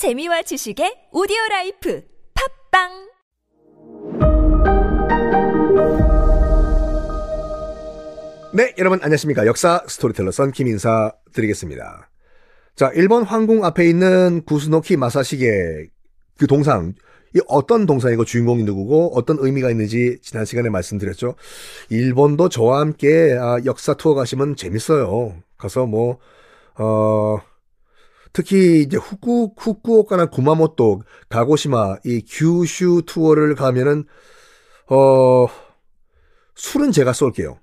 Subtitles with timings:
[0.00, 2.02] 재미와 지식의 오디오 라이프
[2.72, 2.88] 팟빵
[8.54, 9.44] 네, 여러분 안녕하십니까.
[9.44, 12.08] 역사 스토리텔러 썬킴 인사 드리겠습니다.
[12.76, 15.90] 자, 일본 황궁 앞에 있는 구스노키 마사시게
[16.38, 16.94] 그 동상,
[17.36, 21.34] 이 어떤 동상이고 주인공이 누구고 어떤 의미가 있는지 지난 시간에 말씀드렸죠.
[21.90, 25.36] 일본도 저와 함께 아, 역사 투어 가시면 재밌어요.
[25.58, 26.16] 가서 뭐,
[26.78, 27.42] 어,
[28.32, 34.04] 특히 이제 후쿠, 후쿠오카나 구마모토, 가고시마, 이 규슈 투어를 가면은,
[34.88, 35.46] 어,
[36.54, 37.58] 술은 제가 쏠게요.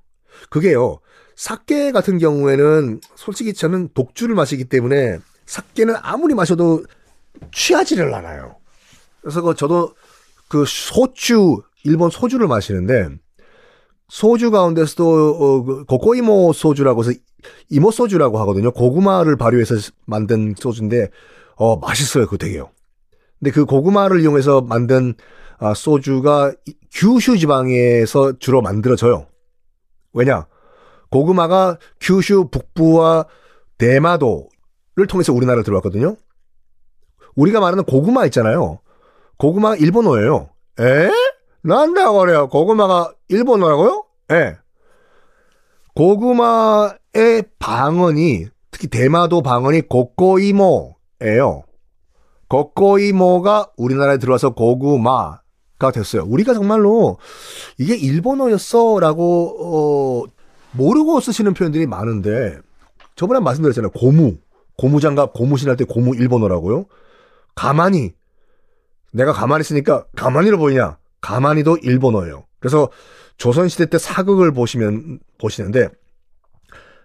[0.49, 0.99] 그게요.
[1.35, 6.83] 사케 같은 경우에는 솔직히 저는 독주를 마시기 때문에 사케는 아무리 마셔도
[7.53, 8.57] 취하지를 않아요.
[9.21, 9.93] 그래서 그 저도
[10.47, 13.09] 그 소주 일본 소주를 마시는데
[14.09, 17.19] 소주 가운데서도 어, 그 고코이모 소주라고 해서
[17.69, 18.71] 이모 소주라고 하거든요.
[18.71, 21.09] 고구마를 발효해서 만든 소주인데
[21.55, 22.25] 어 맛있어요.
[22.25, 22.69] 그거 되게요.
[23.39, 25.13] 근데 그 고구마를 이용해서 만든
[25.59, 26.53] 아, 소주가
[26.91, 29.27] 규슈 지방에서 주로 만들어져요.
[30.13, 30.47] 왜냐?
[31.09, 33.25] 고구마가 규슈 북부와
[33.77, 36.15] 대마도를 통해서 우리나라를 들어왔거든요.
[37.35, 38.79] 우리가 말하는 고구마 있잖아요.
[39.37, 40.49] 고구마가 일본어예요.
[40.79, 41.09] 에?
[41.67, 42.47] 난다 그래요.
[42.47, 44.05] 고구마가 일본어라고요?
[44.31, 44.57] 예.
[45.95, 51.63] 고구마의 방언이 특히 대마도 방언이 고꼬이모예요.
[52.47, 56.23] 고꼬이모가 우리나라에 들어와서 고구마가 됐어요.
[56.25, 57.17] 우리가 정말로
[57.77, 60.23] 이게 일본어였어라고 어,
[60.71, 62.59] 모르고 쓰시는 표현들이 많은데
[63.15, 63.91] 저번에 말씀드렸잖아요.
[63.91, 64.37] 고무,
[64.77, 66.85] 고무장갑, 고무신 할 때 고무 일본어라고요.
[67.55, 68.13] 가만히
[69.11, 70.97] 내가 가만히 있으니까 가만히로 보이냐?
[71.27, 72.45] 가만히도 일본어예요.
[72.59, 72.89] 그래서
[73.35, 75.89] 조선시대 때 사극을 보시면 보시는데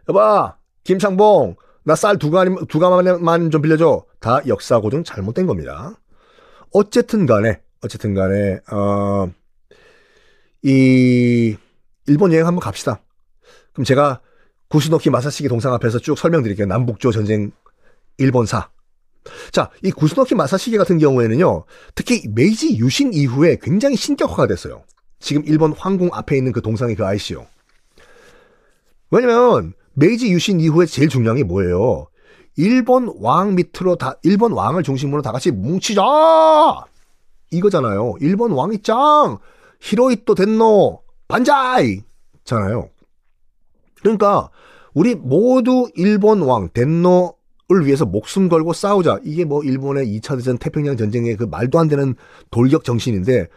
[0.09, 4.05] 여봐 김창봉 나 쌀 두 가만 두 가마만 좀 빌려줘.
[4.21, 5.99] 다 역사 고증 잘못된 겁니다.
[6.73, 9.29] 어쨌든 간에 어쨌든 간에 어,
[10.63, 11.57] 이
[12.07, 13.03] 일본 여행 한번 갑시다.
[13.73, 14.21] 그럼 제가
[14.69, 16.67] 구스노키 마사시기 동상 앞에서 쭉 설명드릴게요.
[16.67, 17.51] 남북조 전쟁
[18.19, 18.71] 일본사.
[19.53, 24.83] 자, 이 구스노키 마사시게 같은 경우에는요, 특히 메이지 유신 이후에 굉장히 신격화가 됐어요.
[25.21, 27.47] 지금 일본 황궁 앞에 있는 그 동상이 그 아저씨요.
[29.11, 32.09] 왜냐면, 메이지 유신 이후에 제일 중요한 게 뭐예요?
[32.57, 36.03] 일본 왕 밑으로 다, 일본 왕을 중심으로 다 같이 뭉치자!
[37.51, 38.15] 이거잖아요.
[38.21, 39.39] 일본 왕이 짱!
[39.81, 41.66] 히로히토 天皇!
[41.66, 42.03] 万歳!
[42.45, 42.89] 잖아요.
[44.01, 44.51] 그러니까,
[44.95, 47.42] 우리 모두 일본 왕, 덴노 을
[47.87, 49.19] 위해서 목숨 걸고 싸우자.
[49.25, 52.15] 이게 뭐 일본의 2차 대전 태평양 전쟁의 그 말도 안 되는
[52.51, 53.49] 돌격 정신인데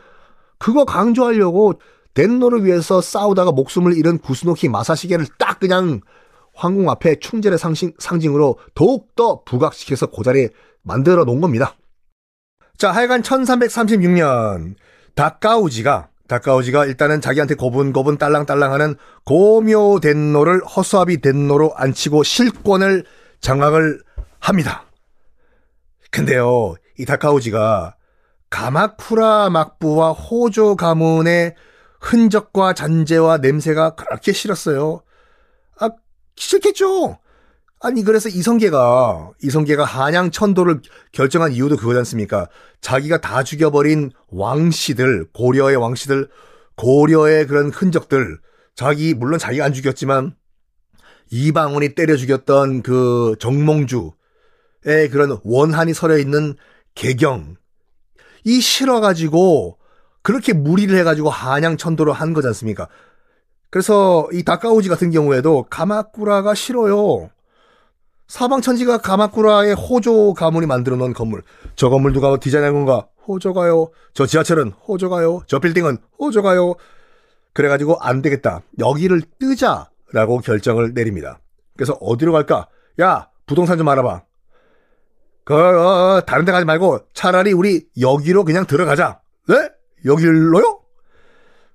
[0.58, 1.80] 그거 강조하려고
[2.14, 6.02] 덴노를 위해서 싸우다가 목숨을 잃은 구스노키 마사시계를 딱 그냥
[6.54, 10.50] 황궁 앞에 충절의 상징, 상징으로 더욱더 부각시켜서 고자리에
[10.82, 11.76] 만들어 놓은 겁니다.
[12.78, 14.76] 자, 하여간 1336년
[15.16, 23.04] 다카우지가 다카우지가 일단은 자기한테 고분고분 딸랑딸랑하는 고묘 덴노를 허수아비 덴노로 앉히고 실권을
[23.42, 24.02] 장악을
[24.46, 24.86] 합니다.
[26.12, 27.96] 근데요, 이 다카오지가
[28.52, 31.56] 가마쿠라 막부와 호조 가문의
[32.00, 35.02] 흔적과 잔재와 냄새가 그렇게 싫었어요.
[35.80, 35.90] 아,
[36.36, 37.18] 싫겠죠?
[37.82, 42.48] 아니, 그래서 이성계가, 이성계가 한양 천도를 결정한 이유도 그거지 않습니까?
[42.82, 46.30] 자기가 다 죽여버린 왕씨들, 고려의 왕씨들,
[46.76, 48.40] 고려의 그런 흔적들,
[48.76, 50.36] 자기, 물론 자기가 안 죽였지만,
[51.32, 54.12] 이방원이 때려 죽였던 그 정몽주
[54.86, 56.56] 의 그런 원한이 서려 있는
[56.94, 57.56] 개경
[58.44, 59.78] 이 실어 가지고
[60.22, 62.88] 그렇게 무리를 해 가지고 한양 천도로 한 거지 않습니까?
[63.70, 67.30] 그래서 이 다카오지 같은 경우에도 가마쿠라가 싫어요.
[68.28, 71.44] 사방천지가 가마쿠라의 호조 가문이 만들어 놓은 건물.
[71.76, 73.08] 저 건물 누가 디자인한 건가?
[73.28, 73.90] 호조가요.
[74.14, 75.42] 저 지하철은 호조가요.
[75.48, 76.76] 저 빌딩은 호조가요.
[77.54, 78.62] 그래가지고 안 되겠다.
[78.80, 79.90] 여기를 뜨자.
[80.12, 81.40] 라고 결정을 내립니다.
[81.76, 82.68] 그래서 어디로 갈까?
[83.02, 84.24] 야, 부동산 좀 알아봐.
[85.46, 89.22] 그, 어, 다른 데 가지 말고 차라리 우리 여기로 그냥 들어가자.
[89.48, 89.70] 네?
[90.04, 90.82] 여기로요?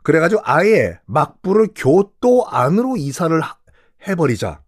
[0.03, 3.41] 그래가지고 아예 막부를 교토 안으로 이사를
[4.07, 4.63] 해버리자.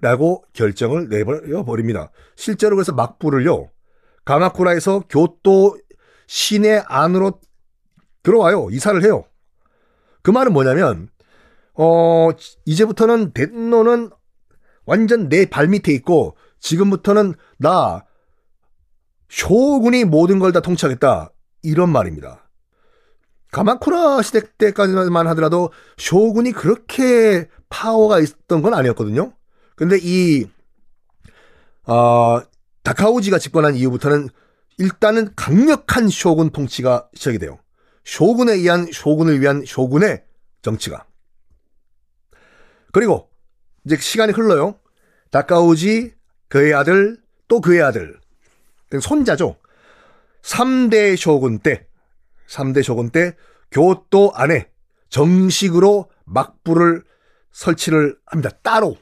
[0.00, 2.10] 라고 결정을 내버려버립니다.
[2.34, 3.70] 실제로 그래서 막부를요,
[4.26, 5.78] 가마쿠라에서 교토
[6.26, 7.40] 시내 안으로
[8.22, 8.68] 들어와요.
[8.70, 9.24] 이사를 해요.
[10.22, 11.08] 그 말은 뭐냐면,
[11.74, 12.28] 어,
[12.66, 14.10] 이제부터는 덴노는
[14.84, 18.04] 완전 내 발밑에 있고, 지금부터는 나,
[19.28, 21.30] 쇼군이 모든 걸 다 통치하겠다.
[21.62, 22.48] 이런 말입니다.
[23.52, 29.32] 가마쿠라 시대 때까지만 하더라도 쇼군이 그렇게 파워가 있었던 건 아니었거든요.
[29.74, 30.46] 근데 이,
[31.84, 32.40] 어,
[32.82, 34.28] 다카오지가 집권한 이후부터는
[34.78, 37.58] 일단은 강력한 쇼군 통치가 시작이 돼요.
[38.04, 40.22] 쇼군에 의한 쇼군을 위한 쇼군의
[40.62, 41.04] 정치가.
[42.92, 43.28] 그리고
[43.84, 44.78] 이제 시간이 흘러요.
[45.30, 46.14] 다카오지
[46.48, 47.18] 그의 아들
[47.48, 48.18] 또 그의 아들
[49.00, 49.56] 손자죠.
[50.42, 51.86] 3대 쇼군 때
[52.48, 53.34] 3대 쇼군 때
[53.70, 54.70] 교토 안에
[55.08, 57.02] 정식으로 막부를
[57.52, 58.50] 설치를 합니다.
[58.62, 58.96] 따로.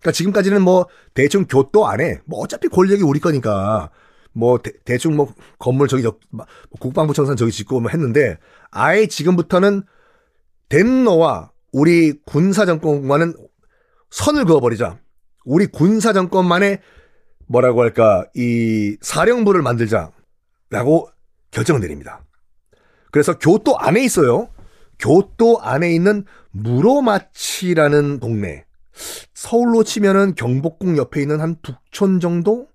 [0.00, 3.90] 그러니까 지금까지는 뭐 대충 교토 안에 뭐 어차피 권력이 우리 거니까
[4.32, 6.46] 뭐 대, 충뭐 건물 저기 저뭐
[6.78, 8.38] 국방부 청산 저기 짓고 뭐 했는데
[8.70, 9.82] 아예 지금부터는
[10.68, 13.34] 덴노와 우리 군사 정권과는
[14.10, 14.98] 선을 그어버리자.
[15.44, 16.80] 우리 군사 정권만의
[17.48, 21.10] 뭐라고 할까 이 사령부를 만들자라고
[21.50, 22.24] 결정을 내립니다.
[23.10, 24.48] 그래서 교토 안에 있어요.
[24.98, 28.64] 교토 안에 있는 무로마치라는 동네.
[29.32, 32.68] 서울로 치면은 경복궁 옆에 있는 한 북촌 정도?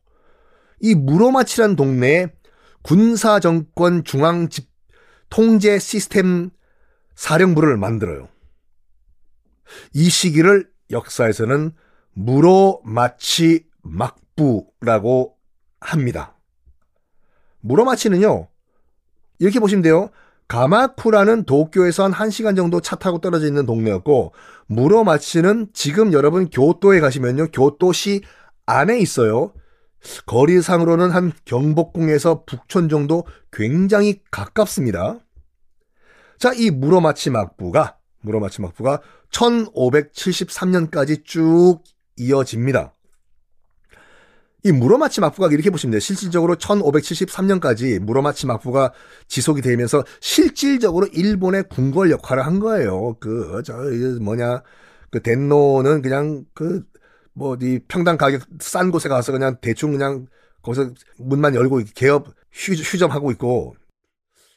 [0.79, 2.33] 이 무로마치라는 동네에
[2.81, 4.69] 군사정권 중앙 집
[5.29, 6.49] 통제 시스템
[7.15, 8.27] 사령부를 만들어요.
[9.93, 11.71] 이 시기를 역사에서는
[12.13, 15.37] 무로마치 막 부라고
[15.79, 16.37] 합니다.
[17.61, 18.47] 무로마치는요,
[19.39, 20.09] 이렇게 보시면 돼요.
[20.47, 24.33] 가마쿠라는 도쿄에서 한 1시간 정도 차 타고 떨어져 있는 동네였고
[24.67, 27.47] 무로마치는 지금 여러분 교토에 가시면요.
[27.51, 28.21] 교토시
[28.65, 29.53] 안에 있어요.
[30.25, 35.19] 거리상으로는 한 경복궁에서 북촌 정도 굉장히 가깝습니다.
[36.37, 39.01] 자, 이 무로마치 막부가 무로마치 막부가
[39.31, 41.79] 1573년까지 쭉
[42.17, 42.93] 이어집니다.
[44.65, 45.99] 이 무로마치 막부가 이렇게 보시면 돼요.
[45.99, 48.93] 실질적으로 1573년까지 무로마치 막부가
[49.27, 53.17] 지속이 되면서 실질적으로 일본의 궁궐 역할을 한 거예요.
[53.19, 53.73] 그, 저,
[54.21, 54.63] 뭐냐,
[55.11, 56.83] 그 덴노는 그냥 그,
[57.33, 60.27] 뭐, 이 평당 가격 싼 곳에 가서 그냥 대충 그냥
[60.61, 63.75] 거기서 문만 열고 개업 휴, 휴점하고 있고.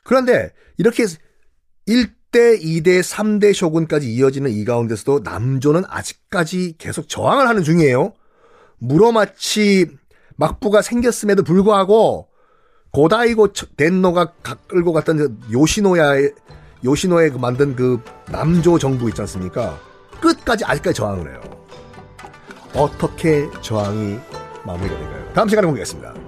[0.05, 1.05] 그런데 이렇게
[1.89, 8.13] 1대, 2대, 3대 쇼군까지 이어지는 이 가운데서도 남조는 아직까지 계속 저항을 하는 중이에요.
[8.79, 9.87] 무로마치
[10.37, 12.29] 막부가 생겼음에도 불구하고
[12.93, 14.33] 고다이고 덴노가
[14.69, 16.33] 끌고 갔던 그 요시노야의
[16.85, 18.01] 요시노에 그 만든 그
[18.31, 19.79] 남조 정부 있지 않습니까?
[20.21, 21.41] 끝까지 아직까지 저항을 해요.
[22.75, 24.19] 어떻게 저항이
[24.65, 25.33] 마무리가 될까요?
[25.35, 26.26] 다음 시간에 보겠습니다.